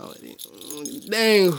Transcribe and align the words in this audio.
Oh, 0.00 0.14
dang. 1.08 1.54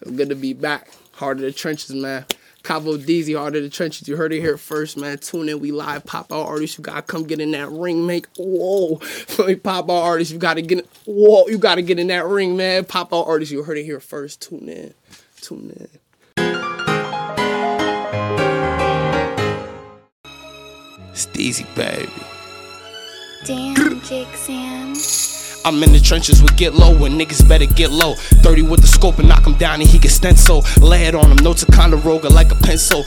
It's 0.00 0.10
good 0.10 0.30
to 0.30 0.34
be 0.34 0.54
back. 0.54 0.90
Heart 1.12 1.38
of 1.38 1.42
the 1.42 1.52
trenches, 1.52 1.94
man. 1.94 2.24
Capo 2.62 2.96
Deezy, 2.96 3.36
Heart 3.36 3.56
of 3.56 3.62
the 3.62 3.70
Trenches. 3.70 4.06
You 4.06 4.16
heard 4.16 4.32
it 4.32 4.40
here 4.40 4.56
first, 4.56 4.96
man. 4.96 5.18
Tune 5.18 5.48
in. 5.48 5.60
We 5.60 5.72
live. 5.72 6.04
Pop 6.04 6.32
out 6.32 6.46
artists. 6.46 6.76
You 6.78 6.84
gotta 6.84 7.02
come 7.02 7.24
get 7.24 7.40
in 7.40 7.50
that 7.52 7.70
ring, 7.70 8.06
make 8.06 8.26
whoa. 8.36 8.96
Pop 9.62 9.90
out 9.90 10.02
artists. 10.02 10.32
You 10.32 10.38
gotta 10.38 10.62
get 10.62 10.80
in, 10.80 10.84
whoa. 11.06 11.46
You 11.48 11.58
gotta 11.58 11.82
get 11.82 11.98
in 11.98 12.08
that 12.08 12.26
ring, 12.26 12.56
man. 12.56 12.84
Pop 12.84 13.12
out 13.12 13.26
artists. 13.26 13.52
You 13.52 13.62
heard 13.62 13.78
it 13.78 13.84
here 13.84 14.00
first. 14.00 14.42
Tune 14.42 14.68
in. 14.68 14.94
Tune 15.40 15.70
in. 15.76 15.88
Steezy, 21.12 21.66
baby. 21.74 22.10
Damn, 23.44 24.00
Jake 24.02 24.34
Sam. 24.36 24.94
I'm 25.64 25.82
in 25.82 25.92
the 25.92 26.00
trenches 26.00 26.42
with 26.42 26.56
get 26.56 26.74
low 26.74 26.96
when 26.96 27.18
niggas 27.18 27.46
better 27.46 27.66
get 27.66 27.90
low. 27.90 28.14
30 28.14 28.62
with 28.62 28.80
the 28.80 28.86
scope 28.86 29.18
and 29.18 29.28
knock 29.28 29.46
him 29.46 29.54
down 29.54 29.80
and 29.80 29.88
he 29.88 29.98
get 29.98 30.10
stencil. 30.10 30.64
Lay 30.80 31.04
it 31.04 31.14
on 31.14 31.30
him, 31.30 31.36
no 31.38 31.52
Ticonderoga 31.52 32.28
like 32.28 32.50
a 32.50 32.54
pencil. 32.56 33.04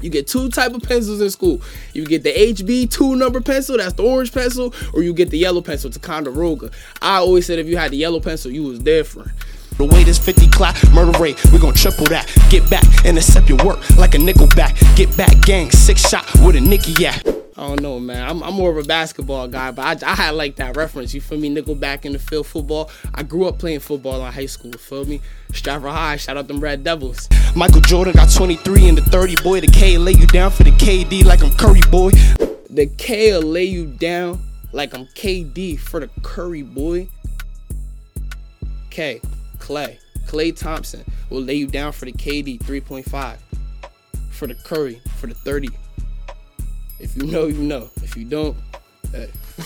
You 0.00 0.10
get 0.10 0.26
two 0.26 0.50
type 0.50 0.74
of 0.74 0.82
pencils 0.82 1.20
in 1.20 1.30
school. 1.30 1.62
You 1.94 2.04
get 2.04 2.22
the 2.22 2.32
HB 2.32 2.90
two 2.90 3.16
number 3.16 3.40
pencil, 3.40 3.78
that's 3.78 3.94
the 3.94 4.02
orange 4.02 4.32
pencil, 4.32 4.74
or 4.92 5.02
you 5.02 5.14
get 5.14 5.30
the 5.30 5.38
yellow 5.38 5.62
pencil, 5.62 5.90
Ticonderoga. 5.90 6.70
I 7.00 7.16
always 7.16 7.46
said 7.46 7.58
if 7.58 7.66
you 7.66 7.76
had 7.76 7.92
the 7.92 7.96
yellow 7.96 8.20
pencil, 8.20 8.50
you 8.50 8.64
was 8.64 8.78
different. 8.78 9.30
The 9.78 9.84
weight 9.84 10.08
is 10.08 10.18
50 10.18 10.48
clock, 10.48 10.76
murder 10.92 11.18
rate, 11.18 11.42
we 11.52 11.58
gon' 11.58 11.74
triple 11.74 12.06
that. 12.06 12.30
Get 12.50 12.68
back, 12.70 12.84
intercept 13.04 13.48
your 13.48 13.58
work 13.64 13.78
like 13.96 14.14
a 14.14 14.18
nickel 14.18 14.48
back. 14.48 14.76
Get 14.96 15.14
back, 15.16 15.40
gang, 15.42 15.70
six 15.70 16.08
shot 16.08 16.26
with 16.40 16.56
a 16.56 16.60
Nicky 16.60 17.06
at. 17.06 17.35
I 17.58 17.68
don't 17.68 17.80
know, 17.80 17.98
man. 17.98 18.28
I'm, 18.28 18.42
I'm 18.42 18.52
more 18.52 18.70
of 18.70 18.76
a 18.76 18.86
basketball 18.86 19.48
guy, 19.48 19.70
but 19.70 20.02
I, 20.04 20.12
I 20.12 20.14
had 20.14 20.34
like 20.34 20.56
that 20.56 20.76
reference. 20.76 21.14
You 21.14 21.22
feel 21.22 21.38
me? 21.38 21.48
Nickelback 21.54 22.04
in 22.04 22.12
the 22.12 22.18
field 22.18 22.46
football. 22.46 22.90
I 23.14 23.22
grew 23.22 23.46
up 23.46 23.58
playing 23.58 23.80
football 23.80 24.24
in 24.26 24.30
high 24.30 24.46
school. 24.46 24.72
Feel 24.72 25.06
me? 25.06 25.22
Stratford 25.52 25.90
High. 25.90 26.16
Shout 26.16 26.36
out 26.36 26.48
them 26.48 26.60
Red 26.60 26.84
Devils. 26.84 27.28
Michael 27.54 27.80
Jordan 27.80 28.12
got 28.12 28.30
23 28.30 28.88
in 28.88 28.94
the 28.94 29.00
30. 29.00 29.36
Boy, 29.42 29.60
the 29.60 29.68
K 29.68 29.96
lay 29.96 30.12
you 30.12 30.26
down 30.26 30.50
for 30.50 30.64
the 30.64 30.70
KD 30.72 31.24
like 31.24 31.42
I'm 31.42 31.50
Curry, 31.52 31.80
boy. 31.90 32.10
The 32.68 32.90
K 32.98 33.34
lay 33.38 33.64
you 33.64 33.86
down 33.86 34.42
like 34.72 34.92
I'm 34.92 35.06
KD 35.06 35.78
for 35.78 36.00
the 36.00 36.10
Curry, 36.22 36.62
boy. 36.62 37.08
K, 38.90 39.22
Clay. 39.58 39.98
Klay 40.26 40.54
Thompson 40.54 41.04
will 41.30 41.40
lay 41.40 41.54
you 41.54 41.68
down 41.68 41.92
for 41.92 42.04
the 42.04 42.12
KD 42.12 42.58
3.5. 42.58 43.38
For 44.30 44.46
the 44.46 44.54
Curry, 44.56 45.00
for 45.16 45.28
the 45.28 45.34
30. 45.34 45.70
If 46.98 47.16
you 47.16 47.24
know, 47.24 47.46
you 47.46 47.62
know. 47.62 47.90
If 48.02 48.16
you 48.16 48.24
don't, 48.24 48.56
hey. 49.12 49.30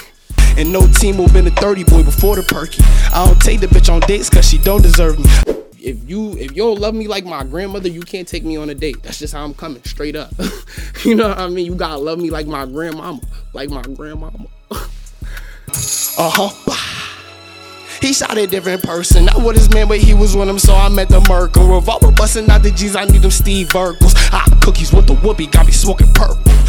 And 0.56 0.72
no 0.72 0.86
team 0.86 1.16
will 1.16 1.28
been 1.28 1.46
a 1.46 1.50
30 1.50 1.84
boy 1.84 2.02
before 2.02 2.34
the 2.34 2.42
perky. 2.42 2.82
I 3.14 3.24
don't 3.24 3.40
take 3.40 3.60
the 3.60 3.68
bitch 3.68 3.90
on 3.90 4.00
dates 4.00 4.28
cause 4.28 4.48
she 4.48 4.58
don't 4.58 4.82
deserve 4.82 5.18
me. 5.18 5.30
If 5.78 6.10
you 6.10 6.32
if 6.32 6.50
you 6.50 6.64
don't 6.64 6.80
love 6.80 6.92
me 6.92 7.06
like 7.06 7.24
my 7.24 7.44
grandmother, 7.44 7.88
you 7.88 8.00
can't 8.00 8.26
take 8.26 8.44
me 8.44 8.56
on 8.56 8.68
a 8.68 8.74
date. 8.74 9.02
That's 9.02 9.20
just 9.20 9.32
how 9.32 9.44
I'm 9.44 9.54
coming, 9.54 9.82
straight 9.84 10.16
up. 10.16 10.32
you 11.04 11.14
know 11.14 11.28
what 11.28 11.38
I 11.38 11.48
mean? 11.48 11.66
You 11.66 11.76
gotta 11.76 11.98
love 11.98 12.18
me 12.18 12.30
like 12.30 12.46
my 12.46 12.66
grandmama. 12.66 13.20
Like 13.52 13.70
my 13.70 13.82
grandmama. 13.82 14.48
uh-huh. 16.18 16.86
He 18.00 18.12
shot 18.12 18.36
a 18.36 18.46
different 18.46 18.82
person, 18.82 19.26
not 19.26 19.40
what 19.40 19.54
his 19.54 19.72
man, 19.72 19.86
but 19.86 19.98
he 19.98 20.14
was 20.14 20.36
with 20.36 20.48
him, 20.48 20.58
so 20.58 20.74
I 20.74 20.88
met 20.88 21.08
the 21.08 21.20
Merkel. 21.28 21.74
Revolver 21.74 22.10
busting 22.10 22.50
out 22.50 22.62
the 22.62 22.70
G's, 22.72 22.96
I 22.96 23.04
need 23.04 23.22
them 23.22 23.30
Steve 23.30 23.68
Urkels. 23.68 24.14
Hot 24.30 24.60
cookies 24.60 24.92
with 24.92 25.06
the 25.06 25.14
whoopee, 25.14 25.46
got 25.46 25.66
me 25.66 25.72
smoking 25.72 26.12
purple 26.12 26.59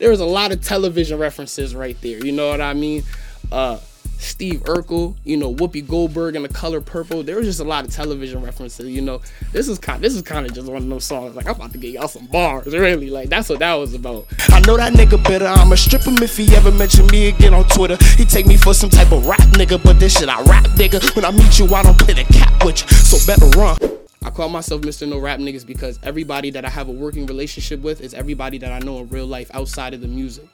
there 0.00 0.10
was 0.10 0.20
a 0.20 0.26
lot 0.26 0.50
of 0.50 0.64
television 0.64 1.18
references 1.18 1.74
right 1.74 1.96
there. 2.00 2.24
You 2.24 2.32
know 2.32 2.48
what 2.48 2.60
I 2.60 2.74
mean? 2.74 3.04
Uh, 3.52 3.78
Steve 4.18 4.60
Urkel, 4.64 5.14
you 5.24 5.36
know 5.36 5.54
Whoopi 5.54 5.86
Goldberg 5.86 6.36
and 6.36 6.44
the 6.44 6.48
color 6.48 6.80
purple. 6.80 7.22
There 7.22 7.36
was 7.36 7.46
just 7.46 7.60
a 7.60 7.64
lot 7.64 7.84
of 7.86 7.90
television 7.90 8.42
references. 8.42 8.88
You 8.88 9.00
know, 9.00 9.20
this 9.52 9.68
is 9.68 9.78
kind. 9.78 10.02
This 10.02 10.14
is 10.14 10.22
kind 10.22 10.46
of 10.46 10.52
just 10.52 10.68
one 10.68 10.82
of 10.82 10.88
those 10.88 11.04
songs. 11.04 11.36
Like 11.36 11.46
I'm 11.46 11.54
about 11.54 11.72
to 11.72 11.78
get 11.78 11.92
y'all 11.92 12.08
some 12.08 12.26
bars. 12.26 12.66
Really, 12.66 13.08
like 13.08 13.28
that's 13.28 13.48
what 13.48 13.60
that 13.60 13.74
was 13.74 13.94
about. 13.94 14.26
I 14.48 14.60
know 14.60 14.76
that 14.76 14.92
nigga 14.92 15.22
better. 15.24 15.46
I'ma 15.46 15.74
strip 15.76 16.02
him 16.02 16.22
if 16.22 16.36
he 16.36 16.54
ever 16.54 16.70
mention 16.70 17.06
me 17.06 17.28
again 17.28 17.54
on 17.54 17.64
Twitter. 17.68 17.96
He 18.16 18.24
take 18.24 18.46
me 18.46 18.56
for 18.56 18.74
some 18.74 18.90
type 18.90 19.12
of 19.12 19.26
rap 19.26 19.40
nigga, 19.52 19.82
but 19.82 19.98
this 19.98 20.18
shit 20.18 20.28
I 20.28 20.42
rap 20.42 20.64
nigga. 20.76 21.14
When 21.16 21.24
I 21.24 21.30
meet 21.30 21.58
you, 21.58 21.66
I 21.74 21.82
don't 21.82 21.98
play 21.98 22.14
the 22.14 22.24
cap 22.24 22.64
with 22.64 22.82
you. 22.82 22.88
So 22.88 23.26
better 23.26 23.46
run. 23.58 23.99
I 24.30 24.32
call 24.32 24.48
myself 24.48 24.82
Mr. 24.82 25.08
No 25.08 25.18
Rap 25.18 25.40
Niggas 25.40 25.66
because 25.66 25.98
everybody 26.04 26.50
that 26.50 26.64
I 26.64 26.68
have 26.68 26.88
a 26.88 26.92
working 26.92 27.26
relationship 27.26 27.80
with 27.80 28.00
is 28.00 28.14
everybody 28.14 28.58
that 28.58 28.70
I 28.70 28.78
know 28.78 28.98
in 28.98 29.08
real 29.08 29.26
life 29.26 29.50
outside 29.54 29.92
of 29.92 30.02
the 30.02 30.06
music. 30.06 30.44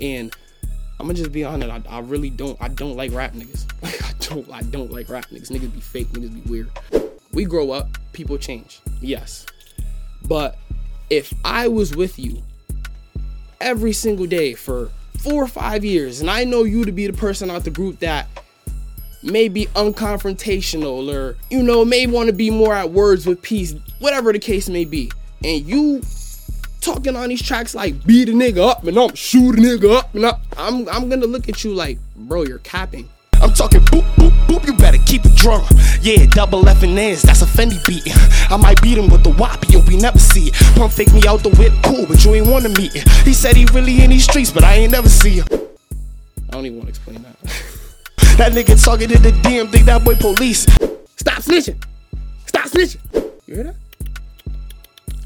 And 0.00 0.34
I'm 0.98 1.06
gonna 1.06 1.18
just 1.18 1.32
be 1.32 1.44
honest, 1.44 1.70
I, 1.70 1.96
I 1.96 1.98
really 1.98 2.30
don't 2.30 2.56
I 2.62 2.68
don't 2.68 2.96
like 2.96 3.12
rap 3.12 3.34
niggas. 3.34 3.66
Like 3.82 4.02
I 4.02 4.12
don't 4.20 4.50
I 4.50 4.62
don't 4.62 4.90
like 4.90 5.10
rap 5.10 5.26
niggas. 5.26 5.50
Niggas 5.50 5.74
be 5.74 5.80
fake, 5.80 6.08
niggas 6.12 6.32
be 6.32 6.50
weird. 6.50 6.70
We 7.32 7.44
grow 7.44 7.72
up, 7.72 7.98
people 8.14 8.38
change. 8.38 8.80
Yes. 9.02 9.44
But 10.26 10.56
if 11.10 11.34
I 11.44 11.68
was 11.68 11.94
with 11.94 12.18
you 12.18 12.42
every 13.60 13.92
single 13.92 14.26
day 14.26 14.54
for 14.54 14.88
four 15.18 15.42
or 15.42 15.48
five 15.48 15.84
years, 15.84 16.22
and 16.22 16.30
I 16.30 16.44
know 16.44 16.64
you 16.64 16.86
to 16.86 16.92
be 16.92 17.06
the 17.06 17.12
person 17.12 17.50
out 17.50 17.64
the 17.64 17.70
group 17.70 17.98
that 17.98 18.28
may 19.26 19.48
be 19.48 19.66
unconfrontational 19.66 21.12
or 21.12 21.36
you 21.50 21.62
know 21.62 21.84
may 21.84 22.06
want 22.06 22.28
to 22.28 22.32
be 22.32 22.50
more 22.50 22.74
at 22.74 22.90
words 22.90 23.26
with 23.26 23.42
peace 23.42 23.74
whatever 23.98 24.32
the 24.32 24.38
case 24.38 24.68
may 24.68 24.84
be 24.84 25.10
and 25.44 25.66
you 25.66 26.00
talking 26.80 27.16
on 27.16 27.28
these 27.28 27.42
tracks 27.42 27.74
like 27.74 28.06
beat 28.06 28.28
a 28.28 28.32
nigga 28.32 28.68
up 28.68 28.84
and 28.84 28.96
I'm 28.98 29.14
shoot 29.14 29.58
a 29.58 29.60
nigga 29.60 29.98
up 29.98 30.14
and 30.14 30.26
I'm, 30.26 30.34
I'm, 30.56 30.88
I'm 30.88 31.08
gonna 31.08 31.26
look 31.26 31.48
at 31.48 31.64
you 31.64 31.74
like 31.74 31.98
bro 32.16 32.44
you're 32.44 32.58
capping 32.58 33.08
I'm 33.42 33.52
talking 33.52 33.80
boop, 33.80 34.02
boop, 34.14 34.32
boop, 34.46 34.66
you 34.66 34.72
better 34.72 34.96
keep 35.04 35.26
it 35.26 35.34
drum. 35.34 35.62
Yeah, 36.00 36.24
double 36.26 36.66
F 36.66 36.82
and 36.82 36.98
N's, 36.98 37.20
that's 37.20 37.42
a 37.42 37.44
Fendi 37.44 37.84
beat. 37.86 38.02
I 38.50 38.56
might 38.56 38.80
beat 38.80 38.96
him 38.96 39.10
with 39.10 39.24
the 39.24 39.30
wop, 39.30 39.68
yo, 39.68 39.80
we 39.80 39.98
never 39.98 40.18
see 40.18 40.48
it. 40.48 40.54
Pump 40.74 40.90
fake 40.90 41.12
me 41.12 41.22
out 41.28 41.42
the 41.42 41.50
whip, 41.50 41.74
cool, 41.84 42.06
but 42.06 42.24
you 42.24 42.34
ain't 42.34 42.46
wanna 42.46 42.70
meet 42.70 42.96
it. 42.96 43.06
He 43.26 43.34
said 43.34 43.54
he 43.54 43.66
really 43.66 44.02
in 44.02 44.08
these 44.08 44.24
streets, 44.24 44.50
but 44.50 44.64
I 44.64 44.76
ain't 44.76 44.92
never 44.92 45.10
see 45.10 45.40
him. 45.40 45.46
I 45.52 46.52
don't 46.52 46.64
even 46.64 46.78
wanna 46.78 46.88
explain 46.88 47.22
that. 47.22 47.72
That 48.36 48.52
nigga 48.52 48.84
talking 48.84 49.08
to 49.08 49.18
the 49.18 49.30
DM, 49.30 49.70
think 49.70 49.86
that 49.86 50.04
boy 50.04 50.14
police. 50.14 50.64
Stop 51.16 51.42
snitching. 51.42 51.82
Stop 52.44 52.66
snitching. 52.66 53.00
You 53.46 53.54
hear 53.54 53.64
that? 53.64 53.76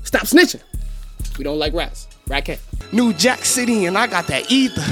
Stop 0.04 0.22
snitching. 0.22 0.62
We 1.36 1.42
don't 1.42 1.58
like 1.58 1.72
rats. 1.72 2.06
Rat 2.28 2.44
cat. 2.44 2.60
New 2.92 3.12
Jack 3.12 3.44
City 3.44 3.86
and 3.86 3.98
I 3.98 4.06
got 4.06 4.28
that 4.28 4.52
either. 4.52 4.84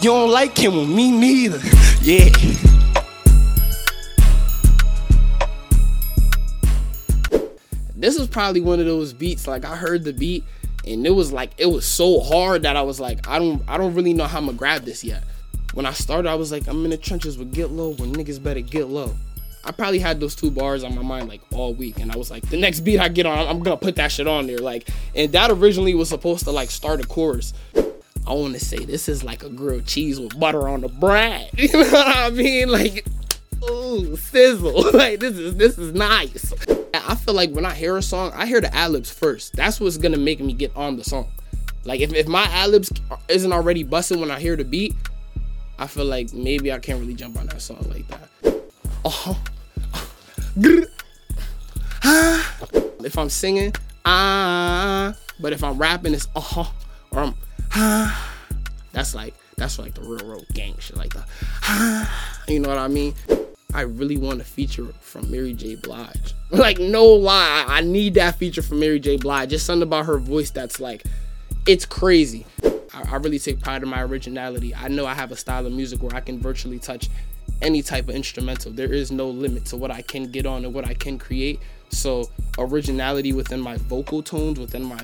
You 0.00 0.10
don't 0.10 0.30
like 0.30 0.56
him, 0.56 0.74
well, 0.74 0.86
me 0.86 1.10
neither. 1.10 1.58
Yeah. 2.00 2.30
This 7.94 8.16
is 8.16 8.26
probably 8.26 8.62
one 8.62 8.80
of 8.80 8.86
those 8.86 9.12
beats. 9.12 9.46
Like 9.46 9.66
I 9.66 9.76
heard 9.76 10.04
the 10.04 10.14
beat 10.14 10.44
and 10.86 11.06
it 11.06 11.10
was 11.10 11.30
like 11.30 11.52
it 11.58 11.66
was 11.66 11.84
so 11.84 12.20
hard 12.20 12.62
that 12.62 12.74
I 12.74 12.82
was 12.82 13.00
like, 13.00 13.28
I 13.28 13.38
don't 13.38 13.62
I 13.68 13.76
don't 13.76 13.94
really 13.94 14.14
know 14.14 14.24
how 14.24 14.38
I'm 14.38 14.46
gonna 14.46 14.56
grab 14.56 14.84
this 14.84 15.04
yet. 15.04 15.22
When 15.74 15.86
I 15.86 15.92
started, 15.92 16.28
I 16.28 16.36
was 16.36 16.52
like, 16.52 16.68
I'm 16.68 16.84
in 16.84 16.90
the 16.90 16.96
trenches 16.96 17.36
with 17.36 17.52
get 17.52 17.70
low 17.70 17.94
when 17.94 18.14
niggas 18.14 18.40
better 18.40 18.60
get 18.60 18.86
low. 18.86 19.14
I 19.64 19.72
probably 19.72 19.98
had 19.98 20.20
those 20.20 20.34
two 20.34 20.50
bars 20.50 20.84
on 20.84 20.94
my 20.94 21.02
mind 21.02 21.28
like 21.28 21.40
all 21.52 21.74
week, 21.74 21.98
and 21.98 22.12
I 22.12 22.16
was 22.16 22.30
like, 22.30 22.48
the 22.48 22.56
next 22.56 22.80
beat 22.80 23.00
I 23.00 23.08
get 23.08 23.26
on, 23.26 23.48
I'm 23.48 23.60
gonna 23.60 23.76
put 23.76 23.96
that 23.96 24.12
shit 24.12 24.28
on 24.28 24.46
there. 24.46 24.58
Like, 24.58 24.88
and 25.14 25.32
that 25.32 25.50
originally 25.50 25.94
was 25.94 26.08
supposed 26.08 26.44
to 26.44 26.52
like 26.52 26.70
start 26.70 27.02
a 27.02 27.06
chorus. 27.06 27.54
I 28.26 28.32
want 28.32 28.54
to 28.54 28.60
say 28.60 28.84
this 28.84 29.08
is 29.08 29.24
like 29.24 29.42
a 29.42 29.48
grilled 29.48 29.86
cheese 29.86 30.20
with 30.20 30.38
butter 30.38 30.68
on 30.68 30.82
the 30.82 30.88
bread. 30.88 31.50
You 31.58 31.68
know 31.72 31.78
what 31.80 32.16
I 32.16 32.30
mean? 32.30 32.68
Like, 32.68 33.04
ooh, 33.68 34.16
sizzle. 34.16 34.92
like 34.94 35.18
this 35.18 35.36
is 35.36 35.56
this 35.56 35.76
is 35.76 35.92
nice. 35.92 36.52
I 36.94 37.16
feel 37.16 37.34
like 37.34 37.50
when 37.50 37.66
I 37.66 37.74
hear 37.74 37.96
a 37.96 38.02
song, 38.02 38.32
I 38.34 38.46
hear 38.46 38.60
the 38.60 38.72
ad 38.74 38.92
libs 38.92 39.10
first. 39.10 39.56
That's 39.56 39.80
what's 39.80 39.96
gonna 39.96 40.18
make 40.18 40.40
me 40.40 40.52
get 40.52 40.74
on 40.76 40.96
the 40.96 41.04
song. 41.04 41.28
Like 41.84 42.00
if, 42.00 42.14
if 42.14 42.26
my 42.28 42.44
ad 42.44 42.70
libs 42.70 42.92
isn't 43.28 43.52
already 43.52 43.82
busting 43.82 44.20
when 44.20 44.30
I 44.30 44.40
hear 44.40 44.56
the 44.56 44.64
beat, 44.64 44.94
I 45.78 45.86
feel 45.86 46.04
like 46.04 46.32
maybe 46.32 46.72
I 46.72 46.78
can't 46.78 47.00
really 47.00 47.14
jump 47.14 47.38
on 47.38 47.46
that 47.46 47.60
song 47.60 47.84
like 47.88 48.06
that. 48.08 48.28
Uh-huh. 49.04 49.34
if 53.04 53.18
I'm 53.18 53.28
singing, 53.28 53.74
ah, 54.04 55.14
but 55.40 55.52
if 55.52 55.64
I'm 55.64 55.76
rapping, 55.76 56.14
it's 56.14 56.28
uh-huh, 56.36 56.70
or 57.10 57.20
I'm 57.20 57.34
ah. 57.72 58.30
That's 58.92 59.14
like 59.14 59.34
that's 59.56 59.78
like 59.78 59.94
the 59.94 60.02
real 60.02 60.26
road 60.26 60.46
gang 60.54 60.76
shit, 60.78 60.96
like 60.96 61.12
the 61.12 61.24
ah. 61.64 62.34
You 62.48 62.60
know 62.60 62.68
what 62.68 62.78
I 62.78 62.88
mean? 62.88 63.14
I 63.74 63.82
really 63.82 64.16
want 64.16 64.40
a 64.40 64.44
feature 64.44 64.86
from 65.00 65.30
Mary 65.30 65.52
J. 65.52 65.74
Blige. 65.76 66.34
Like 66.50 66.78
no 66.78 67.04
lie, 67.04 67.64
I 67.66 67.80
need 67.80 68.14
that 68.14 68.36
feature 68.38 68.62
from 68.62 68.78
Mary 68.78 69.00
J. 69.00 69.16
Blige. 69.16 69.50
Just 69.50 69.66
something 69.66 69.82
about 69.82 70.06
her 70.06 70.18
voice 70.18 70.50
that's 70.50 70.78
like, 70.78 71.02
it's 71.66 71.84
crazy. 71.84 72.46
I, 72.94 73.16
really 73.16 73.38
take 73.38 73.60
pride 73.60 73.82
in 73.82 73.88
my 73.88 74.02
originality. 74.02 74.74
I 74.74 74.88
know 74.88 75.06
I 75.06 75.14
have 75.14 75.32
a 75.32 75.36
style 75.36 75.66
of 75.66 75.72
music 75.72 76.02
where 76.02 76.14
I 76.14 76.20
can 76.20 76.40
virtually 76.40 76.78
touch 76.78 77.08
any 77.62 77.82
type 77.82 78.08
of 78.08 78.14
instrumental. 78.14 78.72
There 78.72 78.92
is 78.92 79.10
no 79.10 79.28
limit 79.28 79.64
to 79.66 79.76
what 79.76 79.90
I 79.90 80.02
can 80.02 80.30
get 80.30 80.46
on 80.46 80.64
and 80.64 80.74
what 80.74 80.86
I 80.86 80.94
can 80.94 81.18
create. 81.18 81.60
So 81.88 82.30
originality 82.58 83.32
within 83.32 83.60
my 83.60 83.76
vocal 83.76 84.22
tones, 84.22 84.58
within 84.58 84.84
my 84.84 85.00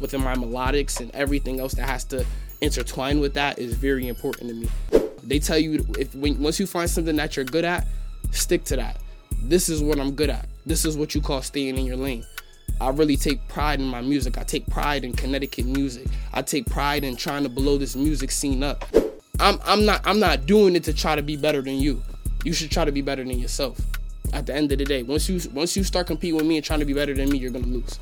within 0.00 0.22
my 0.22 0.34
melodics, 0.34 1.00
and 1.00 1.10
everything 1.14 1.60
else 1.60 1.74
that 1.74 1.88
has 1.88 2.04
to 2.04 2.24
intertwine 2.60 3.20
with 3.20 3.34
that 3.34 3.58
is 3.58 3.74
very 3.74 4.08
important 4.08 4.50
to 4.50 4.54
me. 4.54 4.68
They 5.22 5.38
tell 5.38 5.58
you 5.58 5.84
if 5.98 6.14
when, 6.14 6.40
once 6.40 6.58
you 6.58 6.66
find 6.66 6.88
something 6.88 7.16
that 7.16 7.36
you're 7.36 7.44
good 7.44 7.64
at, 7.64 7.86
stick 8.30 8.64
to 8.64 8.76
that. 8.76 8.98
this 9.42 9.68
is 9.68 9.82
what 9.82 9.98
I'm 9.98 10.12
good 10.12 10.30
at. 10.30 10.46
This 10.66 10.84
is 10.84 10.96
what 10.96 11.14
you 11.14 11.20
call 11.20 11.42
staying 11.42 11.76
in 11.76 11.86
your 11.86 11.96
lane. 11.96 12.24
I 12.80 12.90
really 12.90 13.16
take 13.16 13.46
pride 13.48 13.80
in 13.80 13.86
my 13.86 14.00
music. 14.00 14.38
I 14.38 14.44
take 14.44 14.66
pride 14.66 15.04
in 15.04 15.12
Connecticut 15.12 15.66
music. 15.66 16.06
I 16.32 16.42
take 16.42 16.66
pride 16.66 17.04
in 17.04 17.16
trying 17.16 17.42
to 17.42 17.48
blow 17.48 17.76
this 17.76 17.96
music 17.96 18.30
scene 18.30 18.62
up. 18.62 18.84
I'm 19.40 19.58
I'm 19.64 19.84
not 19.84 20.00
I'm 20.04 20.20
not 20.20 20.46
doing 20.46 20.76
it 20.76 20.84
to 20.84 20.92
try 20.92 21.16
to 21.16 21.22
be 21.22 21.36
better 21.36 21.62
than 21.62 21.74
you. 21.74 22.02
You 22.44 22.52
should 22.52 22.70
try 22.70 22.84
to 22.84 22.92
be 22.92 23.02
better 23.02 23.24
than 23.24 23.38
yourself. 23.38 23.80
At 24.32 24.46
the 24.46 24.54
end 24.54 24.70
of 24.72 24.78
the 24.78 24.84
day, 24.84 25.02
once 25.02 25.28
you 25.28 25.40
once 25.52 25.76
you 25.76 25.84
start 25.84 26.06
competing 26.06 26.36
with 26.36 26.46
me 26.46 26.56
and 26.56 26.64
trying 26.64 26.80
to 26.80 26.86
be 26.86 26.92
better 26.92 27.14
than 27.14 27.30
me, 27.30 27.38
you're 27.38 27.50
gonna 27.50 27.66
lose. 27.66 27.98